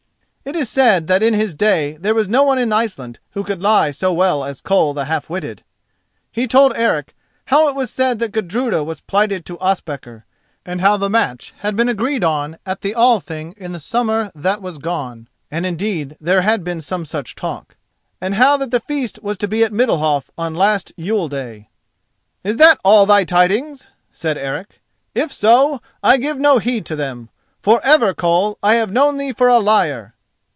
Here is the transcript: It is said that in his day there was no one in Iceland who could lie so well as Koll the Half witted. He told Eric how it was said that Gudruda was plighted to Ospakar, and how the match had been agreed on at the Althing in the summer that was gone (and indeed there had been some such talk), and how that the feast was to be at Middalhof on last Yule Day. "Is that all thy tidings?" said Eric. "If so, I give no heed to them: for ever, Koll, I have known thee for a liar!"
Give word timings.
It 0.43 0.55
is 0.55 0.71
said 0.71 1.05
that 1.05 1.21
in 1.21 1.35
his 1.35 1.53
day 1.53 1.97
there 1.97 2.15
was 2.15 2.27
no 2.27 2.41
one 2.41 2.57
in 2.57 2.73
Iceland 2.73 3.19
who 3.33 3.43
could 3.43 3.61
lie 3.61 3.91
so 3.91 4.11
well 4.11 4.43
as 4.43 4.59
Koll 4.59 4.91
the 4.95 5.05
Half 5.05 5.29
witted. 5.29 5.63
He 6.31 6.47
told 6.47 6.73
Eric 6.75 7.13
how 7.45 7.69
it 7.69 7.75
was 7.75 7.91
said 7.91 8.17
that 8.19 8.31
Gudruda 8.31 8.83
was 8.83 9.01
plighted 9.01 9.45
to 9.45 9.59
Ospakar, 9.59 10.25
and 10.65 10.81
how 10.81 10.97
the 10.97 11.11
match 11.11 11.53
had 11.59 11.75
been 11.75 11.87
agreed 11.87 12.23
on 12.23 12.57
at 12.65 12.81
the 12.81 12.95
Althing 12.95 13.53
in 13.55 13.71
the 13.71 13.79
summer 13.79 14.31
that 14.33 14.63
was 14.63 14.79
gone 14.79 15.27
(and 15.51 15.63
indeed 15.63 16.17
there 16.19 16.41
had 16.41 16.63
been 16.63 16.81
some 16.81 17.05
such 17.05 17.35
talk), 17.35 17.77
and 18.19 18.33
how 18.33 18.57
that 18.57 18.71
the 18.71 18.79
feast 18.79 19.19
was 19.21 19.37
to 19.37 19.47
be 19.47 19.63
at 19.63 19.71
Middalhof 19.71 20.31
on 20.39 20.55
last 20.55 20.91
Yule 20.97 21.29
Day. 21.29 21.69
"Is 22.43 22.57
that 22.57 22.79
all 22.83 23.05
thy 23.05 23.23
tidings?" 23.25 23.85
said 24.11 24.39
Eric. 24.39 24.81
"If 25.13 25.31
so, 25.31 25.81
I 26.01 26.17
give 26.17 26.39
no 26.39 26.57
heed 26.57 26.83
to 26.87 26.95
them: 26.95 27.29
for 27.61 27.79
ever, 27.85 28.15
Koll, 28.15 28.57
I 28.63 28.73
have 28.73 28.91
known 28.91 29.19
thee 29.19 29.31
for 29.33 29.47
a 29.47 29.59
liar!" 29.59 30.15